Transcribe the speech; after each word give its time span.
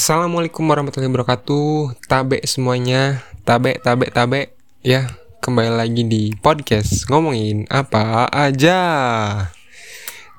Assalamualaikum 0.00 0.64
warahmatullahi 0.64 1.12
wabarakatuh. 1.12 1.92
Tabe 2.08 2.40
semuanya. 2.48 3.20
Tabe, 3.44 3.76
tabe, 3.84 4.08
tabe. 4.08 4.56
Ya, 4.80 5.12
kembali 5.44 5.76
lagi 5.76 6.08
di 6.08 6.32
podcast 6.40 7.04
Ngomongin 7.12 7.68
apa 7.68 8.24
aja. 8.32 8.80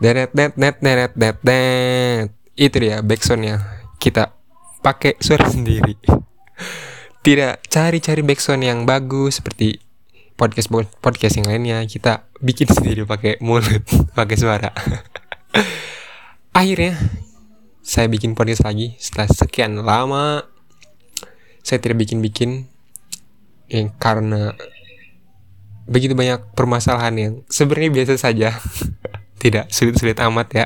Deret, 0.02 0.34
net, 0.34 0.58
net, 0.58 0.82
net, 0.82 1.14
net, 1.14 1.38
net 1.46 2.30
Itu 2.58 2.76
dia 2.82 3.06
backsoundnya. 3.06 3.86
Kita 4.02 4.34
pakai 4.82 5.22
suara 5.22 5.46
sendiri. 5.46 5.94
Tidak 7.22 7.62
cari-cari 7.70 8.26
backsound 8.26 8.66
yang 8.66 8.90
bagus 8.90 9.38
Seperti 9.38 9.78
podcast 10.42 10.74
podcast 11.06 11.38
yang 11.38 11.54
lainnya. 11.54 11.86
Kita 11.86 12.26
bikin 12.42 12.66
sendiri 12.66 13.06
pakai 13.06 13.38
mulut 13.46 13.86
Pakai 14.18 14.38
suara. 14.42 14.74
Akhirnya 16.50 16.98
saya 17.82 18.06
bikin 18.08 18.38
podcast 18.38 18.62
lagi 18.62 18.94
setelah 19.02 19.28
sekian 19.30 19.82
lama. 19.82 20.46
Saya 21.62 21.78
tidak 21.78 22.06
bikin-bikin 22.06 22.70
yang 23.70 23.94
karena 23.98 24.54
begitu 25.86 26.14
banyak 26.18 26.54
permasalahan 26.54 27.16
yang 27.18 27.34
sebenarnya 27.50 27.92
biasa 27.94 28.14
saja. 28.18 28.58
Tidak 29.42 29.74
sulit-sulit 29.74 30.22
amat 30.22 30.48
ya. 30.54 30.66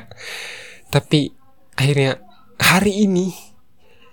Tapi 0.92 1.32
akhirnya 1.72 2.20
hari 2.60 3.08
ini 3.08 3.32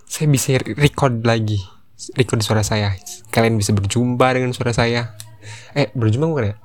saya 0.07 0.31
bisa 0.31 0.55
record 0.79 1.19
lagi 1.27 1.59
record 2.15 2.39
suara 2.43 2.63
saya. 2.63 2.95
Kalian 3.29 3.59
bisa 3.59 3.71
berjumpa 3.71 4.27
dengan 4.35 4.51
suara 4.55 4.71
saya. 4.71 5.15
Eh 5.75 5.91
berjumpa 5.91 6.25
bukan 6.27 6.45
ya? 6.51 6.55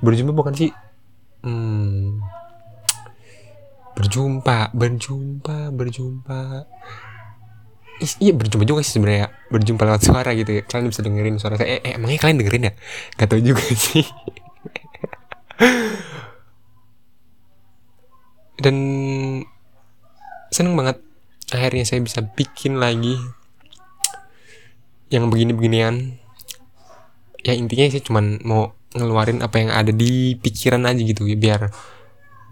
Berjumpa 0.00 0.32
bukan 0.32 0.52
sih? 0.56 0.70
Hmm, 1.44 1.93
berjumpa 3.94 4.74
berjumpa 4.74 5.70
berjumpa. 5.70 6.66
Is, 8.02 8.18
iya 8.18 8.34
berjumpa 8.34 8.66
juga 8.66 8.82
sih 8.82 8.98
sebenarnya. 8.98 9.30
Berjumpa 9.48 9.86
lewat 9.86 10.02
suara 10.02 10.34
gitu 10.34 10.50
ya. 10.50 10.62
Kalian 10.66 10.90
bisa 10.90 11.00
dengerin 11.06 11.38
suara 11.38 11.54
saya. 11.54 11.78
Eh, 11.78 11.80
eh 11.82 11.92
emangnya 11.94 12.18
kalian 12.18 12.38
dengerin 12.42 12.68
ya? 12.68 12.72
Gak 13.14 13.28
tau 13.30 13.38
juga 13.38 13.62
sih. 13.86 14.06
Dan 18.58 18.76
seneng 20.50 20.74
banget 20.74 20.98
akhirnya 21.54 21.86
saya 21.86 22.02
bisa 22.02 22.22
bikin 22.22 22.82
lagi 22.82 23.14
yang 25.14 25.30
begini-beginian. 25.30 26.18
Ya 27.46 27.54
intinya 27.54 27.86
sih 27.92 28.02
cuman 28.02 28.42
mau 28.42 28.74
ngeluarin 28.94 29.42
apa 29.42 29.58
yang 29.58 29.70
ada 29.74 29.90
di 29.90 30.38
pikiran 30.38 30.86
aja 30.86 31.02
gitu 31.02 31.26
ya 31.26 31.34
biar 31.34 31.60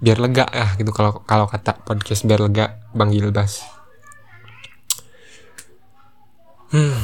biar 0.03 0.19
lega 0.19 0.50
ya 0.50 0.75
gitu 0.75 0.91
kalau 0.91 1.22
kalau 1.22 1.47
kata 1.47 1.78
podcast 1.86 2.27
biar 2.27 2.42
lega 2.42 2.83
Bang 2.91 3.14
Gilbas. 3.14 3.62
Hmm, 6.75 6.98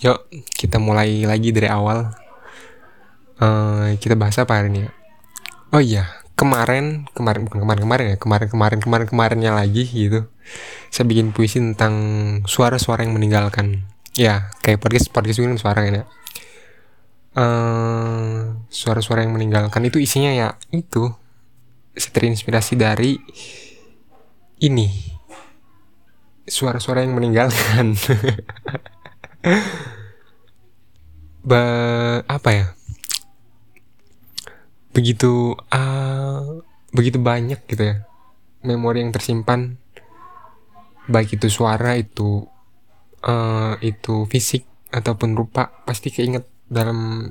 yuk 0.00 0.24
kita 0.56 0.80
mulai 0.80 1.28
lagi 1.28 1.52
dari 1.52 1.68
awal. 1.68 2.16
Uh, 3.36 3.92
kita 4.00 4.16
bahas 4.16 4.40
apa 4.40 4.56
hari 4.56 4.72
ini? 4.72 4.88
Oh 5.74 5.82
iya, 5.82 6.24
kemarin 6.32 7.04
kemarin 7.12 7.44
bukan 7.44 7.60
kemarin 7.60 7.82
kemarin 7.82 8.06
ya 8.14 8.16
kemarin 8.16 8.48
kemarin 8.48 8.78
kemarin 8.80 9.06
kemarinnya 9.10 9.52
lagi 9.52 9.84
gitu. 9.84 10.30
Saya 10.88 11.04
bikin 11.04 11.34
puisi 11.36 11.60
tentang 11.60 11.94
suara-suara 12.48 13.04
yang 13.04 13.12
meninggalkan. 13.12 13.84
Ya, 14.14 14.48
kayak 14.62 14.80
podcast 14.80 15.10
podcast 15.10 15.42
ini 15.42 15.58
suara 15.58 15.82
kan 15.82 15.92
ya. 15.92 16.04
Uh, 17.34 18.62
suara-suara 18.70 19.26
yang 19.26 19.34
meninggalkan 19.34 19.82
itu 19.82 19.98
isinya 19.98 20.30
ya 20.30 20.54
itu 20.70 21.10
terinspirasi 21.94 22.74
dari 22.74 23.14
ini. 24.62 24.88
Suara-suara 26.44 27.00
yang 27.00 27.16
meninggalkan. 27.16 27.94
Ba 31.48 31.64
apa 32.26 32.50
ya? 32.52 32.66
Begitu 34.94 35.58
uh, 35.74 36.62
begitu 36.94 37.18
banyak 37.18 37.66
gitu 37.66 37.82
ya 37.82 38.06
memori 38.64 39.04
yang 39.04 39.12
tersimpan. 39.12 39.76
Baik 41.04 41.36
itu 41.36 41.52
suara 41.52 42.00
itu 42.00 42.48
uh, 43.28 43.76
itu 43.84 44.24
fisik 44.24 44.64
ataupun 44.88 45.36
rupa 45.36 45.84
pasti 45.84 46.08
keinget 46.08 46.48
dalam 46.64 47.28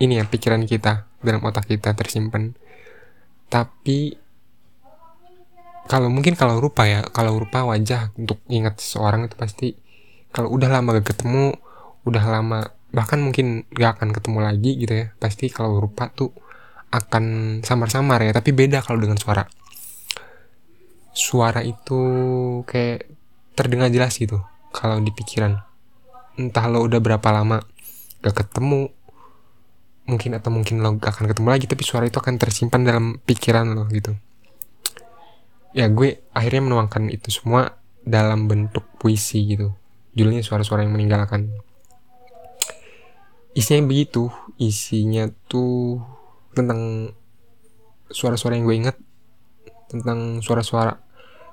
ini 0.00 0.16
ya 0.16 0.24
pikiran 0.24 0.64
kita 0.64 1.04
dalam 1.20 1.44
otak 1.44 1.68
kita 1.68 1.92
tersimpan 1.92 2.56
tapi 3.46 4.18
kalau 5.86 6.10
mungkin 6.10 6.34
kalau 6.34 6.58
rupa 6.58 6.86
ya 6.90 7.06
kalau 7.14 7.38
rupa 7.38 7.62
wajah 7.62 8.10
untuk 8.18 8.42
ingat 8.50 8.82
seseorang 8.82 9.30
itu 9.30 9.38
pasti 9.38 9.68
kalau 10.34 10.50
udah 10.50 10.68
lama 10.68 10.98
gak 10.98 11.14
ketemu 11.14 11.54
udah 12.06 12.24
lama 12.26 12.60
bahkan 12.90 13.22
mungkin 13.22 13.66
gak 13.70 13.98
akan 13.98 14.10
ketemu 14.10 14.38
lagi 14.42 14.72
gitu 14.78 14.94
ya 14.94 15.06
pasti 15.22 15.46
kalau 15.50 15.78
rupa 15.78 16.10
tuh 16.10 16.34
akan 16.90 17.58
samar-samar 17.60 18.22
ya 18.24 18.32
tapi 18.32 18.54
beda 18.56 18.80
kalau 18.80 19.02
dengan 19.02 19.18
suara. 19.18 19.44
Suara 21.16 21.64
itu 21.64 22.00
kayak 22.68 23.08
terdengar 23.56 23.88
jelas 23.88 24.16
gitu 24.16 24.40
kalau 24.72 25.00
di 25.00 25.10
pikiran. 25.12 25.60
Entah 26.36 26.68
lo 26.68 26.84
udah 26.84 27.00
berapa 27.00 27.28
lama 27.32 27.60
gak 28.24 28.44
ketemu 28.44 28.92
mungkin 30.06 30.38
atau 30.38 30.54
mungkin 30.54 30.78
lo 30.80 30.94
gak 30.96 31.18
akan 31.18 31.26
ketemu 31.30 31.48
lagi 31.50 31.66
tapi 31.66 31.82
suara 31.82 32.06
itu 32.06 32.18
akan 32.22 32.38
tersimpan 32.38 32.86
dalam 32.86 33.18
pikiran 33.26 33.66
lo 33.74 33.84
gitu. 33.90 34.14
Ya 35.76 35.90
gue 35.92 36.24
akhirnya 36.32 36.62
menuangkan 36.72 37.12
itu 37.12 37.28
semua 37.28 37.76
dalam 38.06 38.46
bentuk 38.46 38.86
puisi 38.96 39.44
gitu. 39.44 39.74
Judulnya 40.16 40.40
suara-suara 40.40 40.86
yang 40.86 40.94
meninggalkan. 40.96 41.52
Isinya 43.52 43.84
begitu. 43.84 44.32
Isinya 44.56 45.28
tuh 45.50 46.00
tentang 46.56 47.12
suara-suara 48.08 48.56
yang 48.56 48.64
gue 48.64 48.76
inget 48.78 48.96
tentang 49.90 50.40
suara-suara 50.40 51.02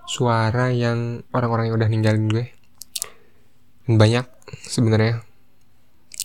suara 0.08 0.72
yang 0.72 1.28
orang-orang 1.36 1.68
yang 1.68 1.76
udah 1.76 1.90
ninggalin 1.92 2.30
gue. 2.32 2.46
Banyak 3.90 4.30
sebenarnya 4.64 5.26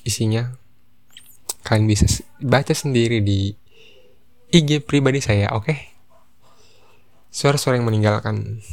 isinya 0.06 0.54
kalian 1.68 1.84
bisa 1.84 2.08
baca 2.40 2.72
sendiri 2.72 3.20
di 3.20 3.52
IG 4.48 4.88
pribadi 4.88 5.20
saya, 5.20 5.52
oke? 5.52 5.68
Okay? 5.68 5.78
Suara-suara 7.28 7.76
yang 7.76 7.84
meninggalkan. 7.84 8.64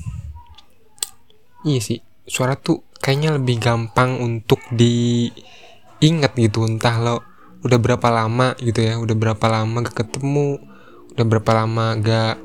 Iya 1.68 1.82
sih, 1.84 2.00
suara 2.24 2.56
tuh 2.56 2.88
kayaknya 3.04 3.36
lebih 3.36 3.60
gampang 3.60 4.24
untuk 4.24 4.64
diingat 4.72 6.32
gitu. 6.40 6.64
Entah 6.64 6.96
lo 7.04 7.16
udah 7.68 7.76
berapa 7.76 8.08
lama 8.08 8.56
gitu 8.64 8.80
ya, 8.80 8.96
udah 8.96 9.16
berapa 9.20 9.46
lama 9.52 9.84
gak 9.84 10.08
ketemu, 10.08 10.64
udah 11.18 11.26
berapa 11.28 11.52
lama 11.52 11.86
gak 12.00 12.36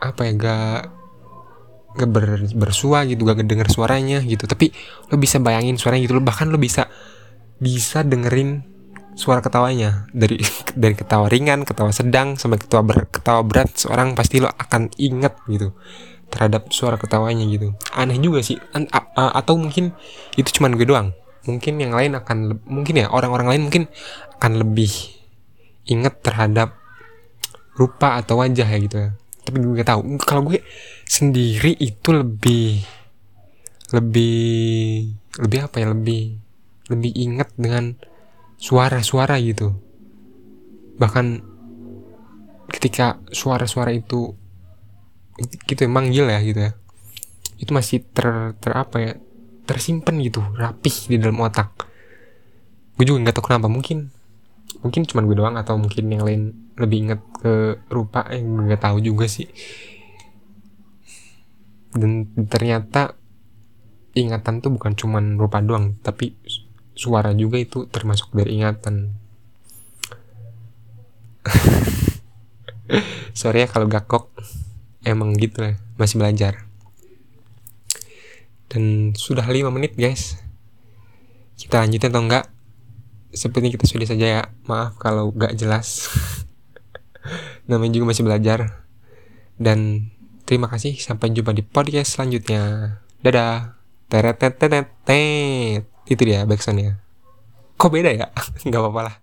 apa 0.00 0.20
ya 0.24 0.32
gak 0.32 0.80
gak 2.00 2.08
ber, 2.08 2.24
bersua 2.56 3.04
gitu, 3.04 3.28
gak 3.28 3.44
denger 3.44 3.68
suaranya 3.68 4.24
gitu. 4.24 4.48
Tapi 4.48 4.72
lo 5.12 5.20
bisa 5.20 5.36
bayangin 5.36 5.76
suaranya 5.76 6.08
gitu, 6.08 6.16
lo 6.16 6.24
bahkan 6.24 6.48
lo 6.48 6.56
bisa 6.56 6.88
bisa 7.60 8.00
dengerin 8.00 8.75
suara 9.16 9.40
ketawanya 9.40 10.06
dari 10.12 10.38
dari 10.82 10.94
ketawa 10.94 11.26
ringan, 11.26 11.64
ketawa 11.64 11.90
sedang 11.90 12.36
sampai 12.36 12.60
ketawa 12.60 12.84
ber, 12.84 13.08
ketawa 13.08 13.40
berat 13.42 13.72
seorang 13.74 14.12
pasti 14.12 14.44
lo 14.44 14.52
akan 14.52 14.92
inget 15.00 15.34
gitu 15.48 15.72
terhadap 16.28 16.68
suara 16.70 17.00
ketawanya 17.00 17.48
gitu. 17.48 17.72
Aneh 17.96 18.20
juga 18.20 18.44
sih 18.44 18.60
An 18.76 18.86
a, 18.92 19.00
atau 19.40 19.56
mungkin 19.56 19.96
itu 20.36 20.60
cuman 20.60 20.76
gue 20.76 20.86
doang. 20.86 21.16
Mungkin 21.48 21.80
yang 21.80 21.96
lain 21.96 22.18
akan 22.18 22.60
mungkin 22.68 22.94
ya 23.00 23.06
orang-orang 23.08 23.56
lain 23.56 23.62
mungkin 23.70 23.84
akan 24.38 24.52
lebih 24.60 24.92
inget 25.86 26.20
terhadap 26.20 26.76
rupa 27.78 28.18
atau 28.20 28.42
wajah 28.44 28.68
ya 28.68 28.78
gitu 28.82 28.96
ya. 29.00 29.10
Tapi 29.46 29.56
gue 29.62 29.78
gak 29.78 29.88
tahu. 29.88 30.00
Kalau 30.26 30.42
gue 30.42 30.60
sendiri 31.06 31.78
itu 31.78 32.10
lebih 32.10 32.82
lebih 33.94 35.14
lebih 35.38 35.58
apa 35.62 35.76
ya 35.78 35.94
lebih 35.94 36.42
lebih 36.90 37.12
inget 37.14 37.54
dengan 37.54 37.94
suara-suara 38.56 39.36
gitu. 39.40 39.76
Bahkan 40.96 41.44
ketika 42.72 43.22
suara-suara 43.30 43.94
itu 43.94 44.34
gitu 45.68 45.80
ya 45.84 45.90
manggil 45.92 46.26
ya 46.32 46.40
gitu 46.40 46.60
ya 46.64 46.72
itu 47.56 47.70
masih 47.72 48.04
ter, 48.12 48.56
ter 48.60 48.72
apa 48.72 48.96
ya 49.00 49.12
tersimpan 49.66 50.20
gitu 50.22 50.44
rapih 50.54 50.94
di 51.10 51.16
dalam 51.18 51.40
otak. 51.42 51.72
Gue 52.96 53.04
juga 53.08 53.26
nggak 53.26 53.34
tahu 53.36 53.44
kenapa 53.50 53.68
mungkin 53.68 54.12
mungkin 54.84 55.02
cuma 55.08 55.24
gue 55.24 55.36
doang 55.36 55.56
atau 55.56 55.80
mungkin 55.80 56.04
yang 56.12 56.22
lain 56.22 56.42
lebih 56.76 56.98
inget 57.08 57.20
ke 57.40 57.80
rupa 57.88 58.28
yang 58.30 58.46
eh, 58.46 58.62
nggak 58.70 58.82
tahu 58.84 59.00
juga 59.00 59.26
sih. 59.26 59.48
Dan 61.96 62.28
ternyata 62.46 63.16
ingatan 64.16 64.60
tuh 64.60 64.72
bukan 64.76 64.92
cuman 64.96 65.40
rupa 65.40 65.60
doang 65.64 65.96
tapi 66.00 66.36
suara 66.96 67.36
juga 67.36 67.60
itu 67.60 67.84
termasuk 67.86 68.32
dari 68.32 68.58
ingatan. 68.58 69.12
Sorry 73.38 73.62
ya 73.62 73.68
kalau 73.68 73.86
gakok. 73.86 74.32
Emang 75.06 75.38
gitu 75.38 75.62
lah 75.62 75.78
masih 76.00 76.18
belajar. 76.18 76.66
Dan 78.66 79.14
sudah 79.14 79.46
5 79.46 79.70
menit 79.70 79.94
guys. 79.94 80.40
Kita 81.54 81.84
lanjutin 81.84 82.10
atau 82.10 82.24
enggak? 82.26 82.50
Seperti 83.30 83.78
kita 83.78 83.86
sudah 83.86 84.08
saja 84.08 84.26
ya. 84.26 84.42
Maaf 84.66 84.98
kalau 84.98 85.30
gak 85.30 85.54
jelas. 85.54 86.10
Namanya 87.70 88.00
juga 88.00 88.10
masih 88.10 88.26
belajar. 88.26 88.82
Dan 89.60 90.10
terima 90.42 90.66
kasih. 90.66 90.98
Sampai 90.98 91.30
jumpa 91.30 91.54
di 91.54 91.62
podcast 91.62 92.18
selanjutnya. 92.18 92.98
Dadah. 93.22 93.78
Teret 94.06 94.38
itu 96.06 96.22
dia 96.22 96.46
backsoundnya. 96.46 96.98
Kok 97.76 97.90
beda 97.92 98.10
ya? 98.14 98.26
Nggak 98.66 98.80
apa-apa 98.80 99.02
lah 99.12 99.16